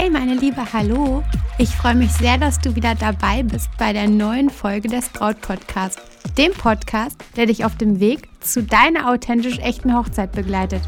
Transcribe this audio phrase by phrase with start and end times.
[0.00, 1.22] Hey meine Liebe, hallo.
[1.58, 5.42] Ich freue mich sehr, dass du wieder dabei bist bei der neuen Folge des Braut
[5.42, 6.00] Podcast,
[6.38, 10.80] dem Podcast, der dich auf dem Weg zu deiner authentisch echten Hochzeit begleitet.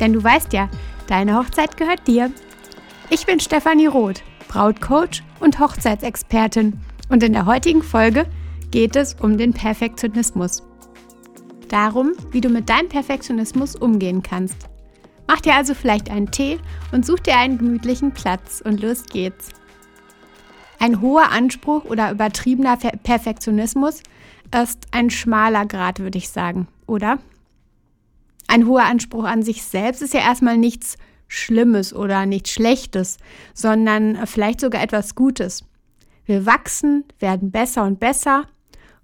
[0.00, 0.70] Denn du weißt ja,
[1.08, 2.30] deine Hochzeit gehört dir.
[3.10, 8.24] Ich bin Stefanie Roth, Brautcoach und Hochzeitsexpertin und in der heutigen Folge
[8.70, 10.62] geht es um den Perfektionismus.
[11.68, 14.70] Darum, wie du mit deinem Perfektionismus umgehen kannst.
[15.28, 16.58] Mach dir also vielleicht einen Tee
[16.90, 19.50] und such dir einen gemütlichen Platz und los geht's.
[20.80, 24.02] Ein hoher Anspruch oder übertriebener Perfektionismus
[24.62, 27.18] ist ein schmaler Grad, würde ich sagen, oder?
[28.46, 30.96] Ein hoher Anspruch an sich selbst ist ja erstmal nichts
[31.26, 33.18] Schlimmes oder nichts Schlechtes,
[33.52, 35.62] sondern vielleicht sogar etwas Gutes.
[36.24, 38.44] Wir wachsen, werden besser und besser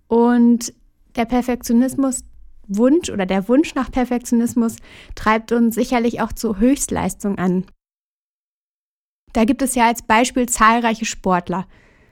[0.08, 0.72] und
[1.16, 2.24] der Perfektionismus
[2.68, 4.76] Wunsch oder der Wunsch nach Perfektionismus
[5.14, 7.64] treibt uns sicherlich auch zur Höchstleistung an.
[9.32, 11.66] Da gibt es ja als Beispiel zahlreiche Sportler,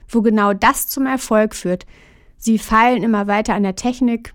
[0.09, 1.85] wo genau das zum Erfolg führt.
[2.37, 4.33] Sie feilen immer weiter an der Technik,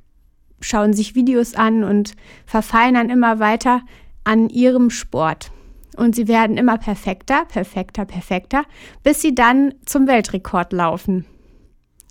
[0.61, 2.15] schauen sich Videos an und
[2.47, 3.83] verfeinern immer weiter
[4.25, 5.53] an ihrem Sport.
[5.97, 8.65] Und sie werden immer perfekter, perfekter, perfekter,
[9.03, 11.27] bis sie dann zum Weltrekord laufen.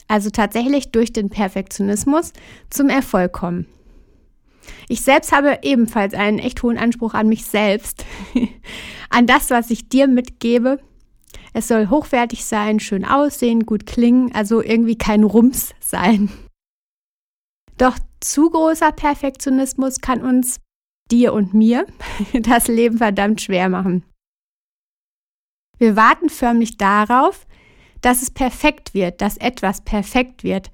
[0.08, 2.34] Also tatsächlich durch den Perfektionismus
[2.70, 3.66] zum Erfolg kommen.
[4.88, 8.06] Ich selbst habe ebenfalls einen echt hohen Anspruch an mich selbst,
[9.10, 10.80] an das, was ich dir mitgebe.
[11.54, 16.30] Es soll hochwertig sein, schön aussehen, gut klingen, also irgendwie kein Rums sein.
[17.78, 20.60] Doch zu großer Perfektionismus kann uns,
[21.10, 21.86] dir und mir,
[22.34, 24.04] das Leben verdammt schwer machen.
[25.78, 27.46] Wir warten förmlich darauf,
[28.02, 30.72] dass es perfekt wird, dass etwas perfekt wird.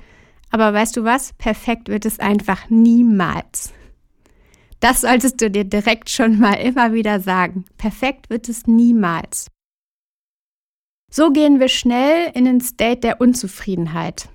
[0.50, 1.34] Aber weißt du was?
[1.34, 3.74] Perfekt wird es einfach niemals.
[4.84, 7.64] Das solltest du dir direkt schon mal immer wieder sagen.
[7.78, 9.48] Perfekt wird es niemals.
[11.10, 14.28] So gehen wir schnell in den State der Unzufriedenheit.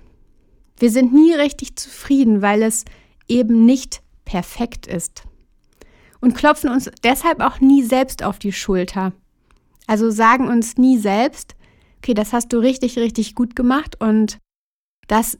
[0.79, 2.85] Wir sind nie richtig zufrieden, weil es
[3.27, 5.21] eben nicht perfekt ist.
[6.19, 9.13] Und klopfen uns deshalb auch nie selbst auf die Schulter.
[9.85, 11.55] Also sagen uns nie selbst,
[11.99, 14.39] okay, das hast du richtig, richtig gut gemacht und
[15.07, 15.37] das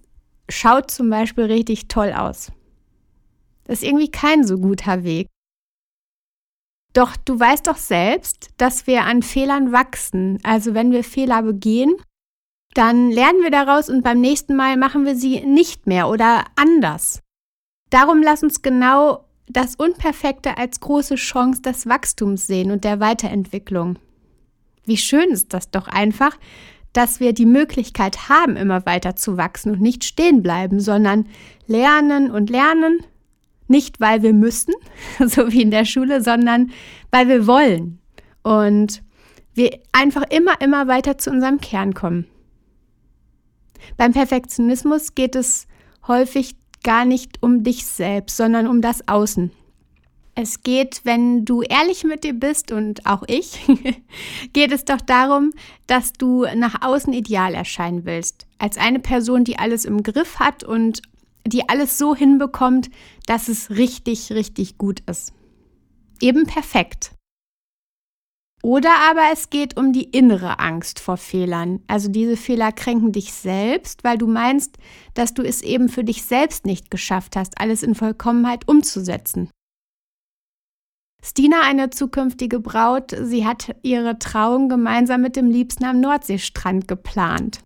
[0.49, 2.51] schaut zum Beispiel richtig toll aus.
[3.69, 5.27] Das ist irgendwie kein so guter Weg.
[6.93, 10.39] Doch du weißt doch selbst, dass wir an Fehlern wachsen.
[10.41, 11.93] Also wenn wir Fehler begehen,
[12.73, 17.21] dann lernen wir daraus und beim nächsten Mal machen wir sie nicht mehr oder anders.
[17.91, 23.99] Darum lass uns genau das Unperfekte als große Chance des Wachstums sehen und der Weiterentwicklung.
[24.83, 26.35] Wie schön ist das doch einfach,
[26.91, 31.29] dass wir die Möglichkeit haben, immer weiter zu wachsen und nicht stehen bleiben, sondern
[31.67, 33.05] lernen und lernen
[33.69, 34.73] nicht, weil wir müssen,
[35.19, 36.71] so wie in der Schule, sondern
[37.11, 37.99] weil wir wollen.
[38.43, 39.03] Und
[39.53, 42.25] wir einfach immer, immer weiter zu unserem Kern kommen.
[43.97, 45.67] Beim Perfektionismus geht es
[46.07, 49.51] häufig gar nicht um dich selbst, sondern um das Außen.
[50.35, 53.59] Es geht, wenn du ehrlich mit dir bist und auch ich,
[54.53, 55.51] geht es doch darum,
[55.87, 58.47] dass du nach außen ideal erscheinen willst.
[58.57, 61.01] Als eine Person, die alles im Griff hat und
[61.45, 62.89] die alles so hinbekommt,
[63.25, 65.33] dass es richtig, richtig gut ist.
[66.21, 67.13] Eben perfekt.
[68.61, 71.81] Oder aber es geht um die innere Angst vor Fehlern.
[71.87, 74.77] Also diese Fehler kränken dich selbst, weil du meinst,
[75.13, 79.49] dass du es eben für dich selbst nicht geschafft hast, alles in Vollkommenheit umzusetzen.
[81.23, 87.61] Stina, eine zukünftige Braut, sie hat ihre Trauung gemeinsam mit dem Liebsten am Nordseestrand geplant.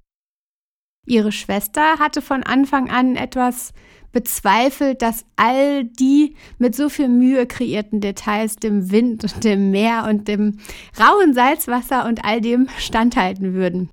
[1.05, 3.73] Ihre Schwester hatte von Anfang an etwas
[4.13, 10.05] bezweifelt, dass all die mit so viel Mühe kreierten Details dem Wind und dem Meer
[10.07, 10.59] und dem
[10.99, 13.89] rauen Salzwasser und all dem standhalten würden.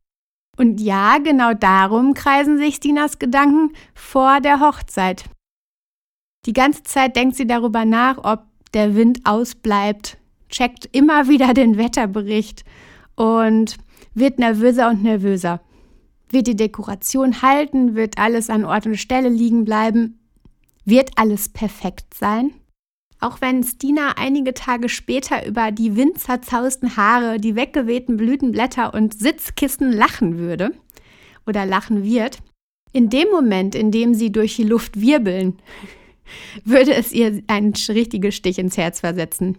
[0.57, 5.25] Und ja, genau darum kreisen sich Stinas Gedanken vor der Hochzeit.
[6.47, 10.19] Die ganze Zeit denkt sie darüber nach, ob der Wind ausbleibt,
[10.49, 12.65] checkt immer wieder den Wetterbericht
[13.17, 13.79] und
[14.15, 15.61] wird nervöser und nervöser.
[16.31, 17.94] Wird die Dekoration halten?
[17.94, 20.21] Wird alles an Ort und Stelle liegen bleiben?
[20.85, 22.53] Wird alles perfekt sein?
[23.21, 29.93] Auch wenn Stina einige Tage später über die windzerzausten Haare, die weggewehten Blütenblätter und Sitzkissen
[29.93, 30.73] lachen würde
[31.47, 32.38] oder lachen wird,
[32.93, 35.59] in dem Moment, in dem sie durch die Luft wirbeln,
[36.65, 39.59] würde es ihr einen richtigen Stich ins Herz versetzen.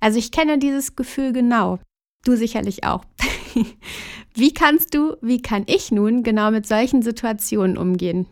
[0.00, 1.80] Also ich kenne dieses Gefühl genau.
[2.24, 3.04] Du sicherlich auch.
[4.34, 8.26] Wie kannst du, wie kann ich nun genau mit solchen Situationen umgehen?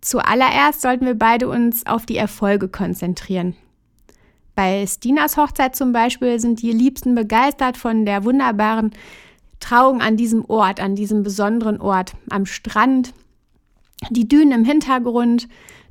[0.00, 3.54] Zuallererst sollten wir beide uns auf die Erfolge konzentrieren.
[4.54, 8.92] Bei Stinas Hochzeit zum Beispiel sind die Liebsten begeistert von der wunderbaren
[9.60, 13.12] Trauung an diesem Ort, an diesem besonderen Ort, am Strand,
[14.10, 15.48] die Dünen im Hintergrund,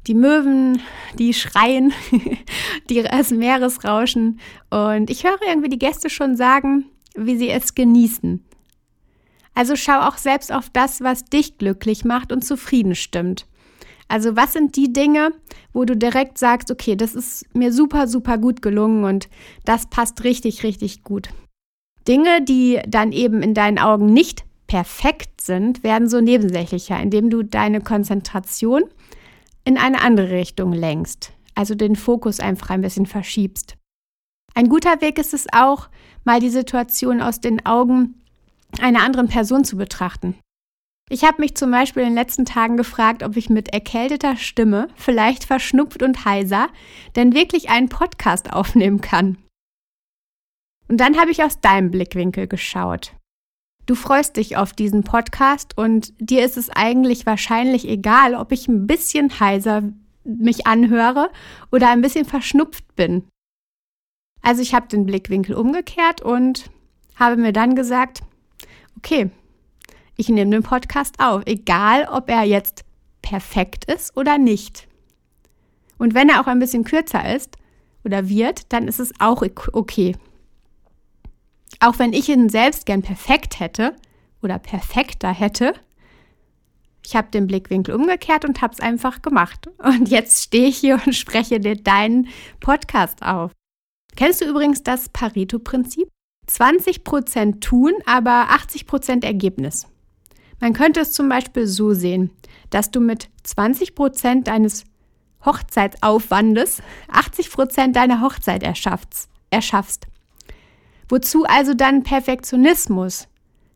[0.07, 0.81] die Möwen,
[1.17, 1.93] die schreien,
[2.89, 4.39] die, das Meeresrauschen.
[4.69, 6.85] Und ich höre irgendwie die Gäste schon sagen,
[7.15, 8.43] wie sie es genießen.
[9.53, 13.47] Also schau auch selbst auf das, was dich glücklich macht und zufrieden stimmt.
[14.07, 15.31] Also was sind die Dinge,
[15.73, 19.29] wo du direkt sagst, okay, das ist mir super, super gut gelungen und
[19.63, 21.29] das passt richtig, richtig gut.
[22.07, 27.43] Dinge, die dann eben in deinen Augen nicht perfekt sind, werden so nebensächlicher, indem du
[27.43, 28.83] deine Konzentration
[29.63, 33.75] in eine andere Richtung lenkst, also den Fokus einfach ein bisschen verschiebst.
[34.57, 35.89] Ein guter Weg ist es auch,
[36.23, 38.15] mal die Situation aus den Augen
[38.79, 40.35] einer anderen Person zu betrachten.
[41.09, 44.87] Ich habe mich zum Beispiel in den letzten Tagen gefragt, ob ich mit erkälteter Stimme,
[44.95, 46.69] vielleicht verschnupft und heiser,
[47.15, 49.37] denn wirklich einen Podcast aufnehmen kann.
[50.87, 53.13] Und dann habe ich aus deinem Blickwinkel geschaut.
[53.85, 58.67] Du freust dich auf diesen Podcast und dir ist es eigentlich wahrscheinlich egal, ob ich
[58.67, 59.83] ein bisschen heiser
[60.23, 61.29] mich anhöre
[61.71, 63.27] oder ein bisschen verschnupft bin.
[64.45, 66.69] Also ich habe den Blickwinkel umgekehrt und
[67.15, 68.21] habe mir dann gesagt,
[68.95, 69.31] okay,
[70.17, 72.85] ich nehme den Podcast auf, egal ob er jetzt
[73.23, 74.87] perfekt ist oder nicht.
[75.97, 77.57] Und wenn er auch ein bisschen kürzer ist
[78.03, 79.43] oder wird, dann ist es auch
[79.73, 80.15] okay.
[81.79, 83.95] Auch wenn ich ihn selbst gern perfekt hätte
[84.43, 85.73] oder perfekter hätte,
[87.03, 89.71] ich habe den Blickwinkel umgekehrt und habe es einfach gemacht.
[89.79, 92.27] Und jetzt stehe ich hier und spreche dir deinen
[92.59, 93.51] Podcast auf.
[94.15, 96.07] Kennst du übrigens das Pareto-Prinzip?
[96.49, 99.87] 20% tun, aber 80% Ergebnis.
[100.61, 102.31] Man könnte es zum Beispiel so sehen,
[102.69, 104.85] dass du mit 20% deines
[105.43, 106.81] Hochzeitsaufwandes
[107.11, 110.07] 80% deiner Hochzeit erschaffst.
[111.09, 113.27] Wozu also dann Perfektionismus?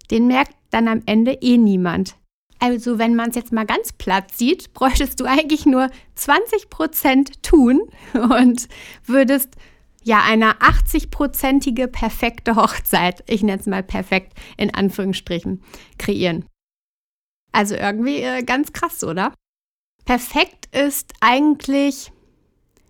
[0.09, 2.15] Den merkt dann am Ende eh niemand.
[2.59, 7.81] Also wenn man es jetzt mal ganz platt sieht, bräuchtest du eigentlich nur 20% tun
[8.13, 8.67] und
[9.05, 9.55] würdest
[10.03, 15.63] ja eine 80-prozentige perfekte Hochzeit, ich nenne es mal perfekt in Anführungsstrichen,
[15.97, 16.45] kreieren.
[17.51, 19.33] Also irgendwie äh, ganz krass, oder?
[20.05, 22.11] Perfekt ist eigentlich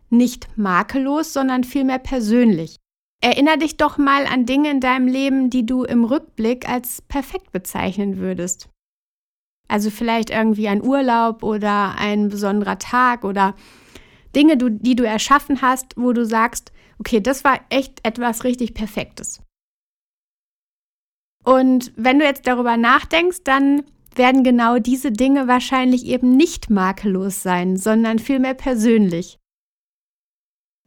[0.09, 2.77] nicht makellos, sondern vielmehr persönlich.
[3.21, 7.51] Erinner dich doch mal an Dinge in deinem Leben, die du im Rückblick als perfekt
[7.51, 8.69] bezeichnen würdest.
[9.67, 13.55] Also vielleicht irgendwie ein Urlaub oder ein besonderer Tag oder
[14.35, 19.41] Dinge, die du erschaffen hast, wo du sagst, okay, das war echt etwas richtig Perfektes.
[21.43, 23.83] Und wenn du jetzt darüber nachdenkst, dann
[24.15, 29.37] werden genau diese Dinge wahrscheinlich eben nicht makellos sein, sondern vielmehr persönlich.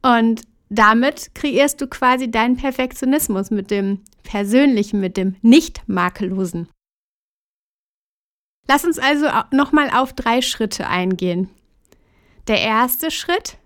[0.02, 6.68] Und damit kreierst du quasi deinen Perfektionismus mit dem Persönlichen, mit dem Nicht-Makellosen.
[8.68, 11.50] Lass uns also nochmal auf drei Schritte eingehen.
[12.48, 13.58] Der erste Schritt,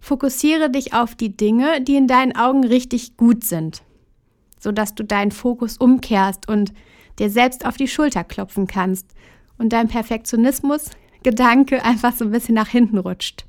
[0.00, 3.82] fokussiere dich auf die Dinge, die in deinen Augen richtig gut sind,
[4.58, 6.72] sodass du deinen Fokus umkehrst und
[7.18, 9.14] dir selbst auf die Schulter klopfen kannst
[9.58, 10.90] und dein Perfektionismus
[11.22, 13.44] Gedanke einfach so ein bisschen nach hinten rutscht.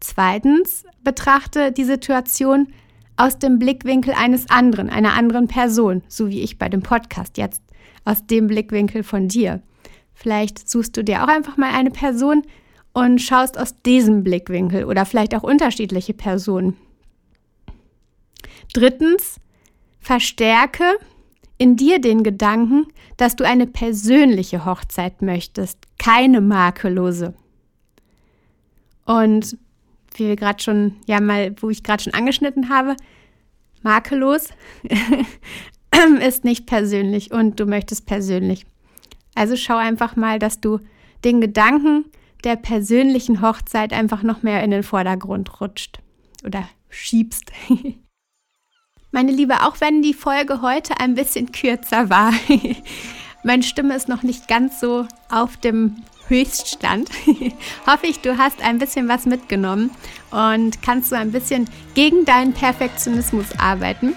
[0.00, 2.68] Zweitens, betrachte die Situation
[3.16, 7.62] aus dem Blickwinkel eines anderen, einer anderen Person, so wie ich bei dem Podcast jetzt,
[8.06, 9.62] aus dem Blickwinkel von dir.
[10.14, 12.42] Vielleicht suchst du dir auch einfach mal eine Person
[12.92, 16.76] und schaust aus diesem Blickwinkel oder vielleicht auch unterschiedliche Personen.
[18.72, 19.36] Drittens,
[20.00, 20.84] verstärke
[21.58, 27.34] in dir den Gedanken, dass du eine persönliche Hochzeit möchtest, keine makellose.
[29.04, 29.58] Und
[30.14, 32.96] wie wir gerade schon, ja mal, wo ich gerade schon angeschnitten habe,
[33.82, 34.48] makellos
[36.20, 38.64] ist nicht persönlich und du möchtest persönlich.
[39.34, 40.80] Also schau einfach mal, dass du
[41.24, 42.06] den Gedanken
[42.44, 46.00] der persönlichen Hochzeit einfach noch mehr in den Vordergrund rutscht
[46.44, 47.52] oder schiebst.
[49.12, 52.32] Meine Liebe, auch wenn die Folge heute ein bisschen kürzer war,
[53.42, 55.96] meine Stimme ist noch nicht ganz so auf dem
[56.28, 57.10] Höchststand,
[57.86, 59.90] hoffe ich, du hast ein bisschen was mitgenommen
[60.30, 64.14] und kannst so ein bisschen gegen deinen Perfektionismus arbeiten.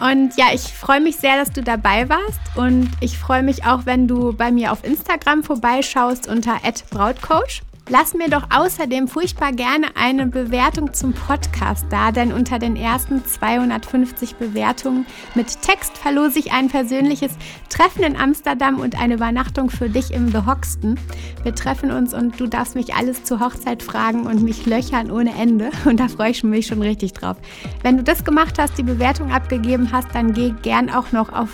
[0.00, 2.40] Und ja, ich freue mich sehr, dass du dabei warst.
[2.54, 6.58] Und ich freue mich auch, wenn du bei mir auf Instagram vorbeischaust unter
[6.90, 12.74] @brautcoach Lass mir doch außerdem furchtbar gerne eine Bewertung zum Podcast da, denn unter den
[12.74, 17.30] ersten 250 Bewertungen mit Text verlose ich ein persönliches
[17.68, 20.98] Treffen in Amsterdam und eine Übernachtung für dich im The Hoxton.
[21.44, 25.32] Wir treffen uns und du darfst mich alles zur Hochzeit fragen und mich löchern ohne
[25.36, 27.36] Ende und da freue ich mich schon richtig drauf.
[27.82, 31.50] Wenn du das gemacht hast, die Bewertung abgegeben hast, dann geh gern auch noch auf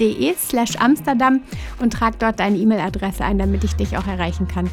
[0.00, 1.42] www.brautpodcast.de slash Amsterdam
[1.80, 4.68] und trag dort deine E-Mail-Adresse ein, damit ich dich auch erreichen kann.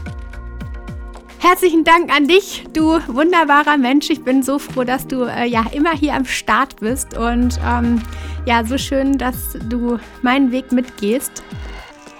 [1.39, 4.09] Herzlichen Dank an dich, du wunderbarer Mensch.
[4.09, 8.01] Ich bin so froh, dass du äh, ja immer hier am Start bist und ähm,
[8.45, 11.43] ja, so schön, dass du meinen Weg mitgehst.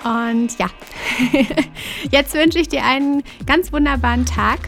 [0.03, 0.67] Und ja,
[2.11, 4.59] jetzt wünsche ich dir einen ganz wunderbaren Tag.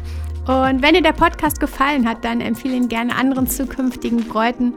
[0.47, 4.73] Und wenn dir der Podcast gefallen hat, dann empfehle ihn gerne anderen zukünftigen Bräuten.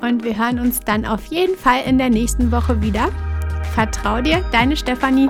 [0.00, 3.10] Und wir hören uns dann auf jeden Fall in der nächsten Woche wieder.
[3.74, 5.28] Vertrau dir, deine Stefanie.